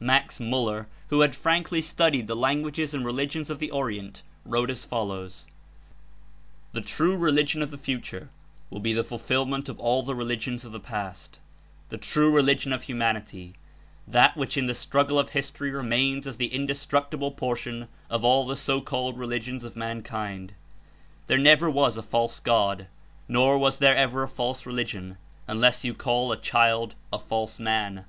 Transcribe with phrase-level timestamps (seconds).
[0.00, 4.86] Max Muller, who had frankly studied the languages and religions of the Orient, wrote as
[4.86, 5.46] follows:
[6.72, 8.30] "The true religion of the future
[8.70, 11.40] will be the ful filment of all the religions of the past,
[11.90, 13.52] the true religion of humanity,
[14.08, 18.56] that which in the struggle of history remains as the indestructible portion of all the
[18.56, 20.54] so called religions of mankind.
[21.26, 22.86] There never was a false God,
[23.28, 28.06] nor was there ever a false religion, unless you call a child a false man.